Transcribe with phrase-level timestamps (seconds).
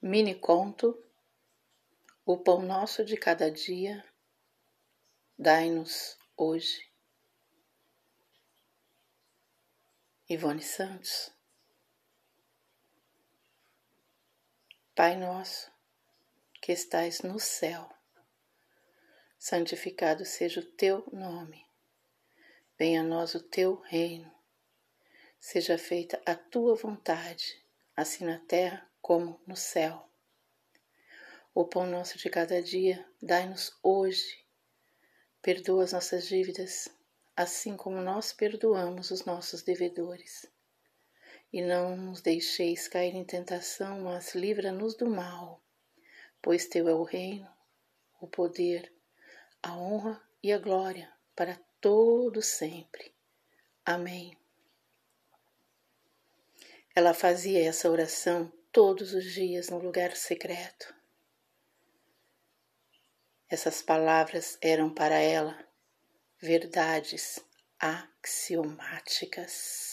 [0.00, 0.96] Mini conto
[2.24, 4.04] O pão nosso de cada dia,
[5.36, 6.88] dai-nos hoje.
[10.28, 11.32] Ivone Santos
[14.94, 15.68] Pai nosso,
[16.62, 17.92] que estais no céu,
[19.36, 21.66] santificado seja o teu nome.
[22.78, 24.32] Venha a nós o teu reino.
[25.40, 27.60] Seja feita a tua vontade,
[27.96, 30.08] assim na terra como no céu.
[31.54, 34.44] O pão nosso de cada dia, dai-nos hoje.
[35.42, 36.88] Perdoa as nossas dívidas,
[37.34, 40.46] assim como nós perdoamos os nossos devedores.
[41.52, 45.62] E não nos deixeis cair em tentação, mas livra-nos do mal,
[46.42, 47.50] pois teu é o reino,
[48.20, 48.92] o poder,
[49.62, 53.14] a honra e a glória para todo sempre.
[53.84, 54.36] Amém.
[56.94, 60.92] Ela fazia essa oração todos os dias no lugar secreto.
[63.48, 65.56] Essas palavras eram para ela
[66.40, 67.38] verdades
[67.78, 69.87] axiomáticas.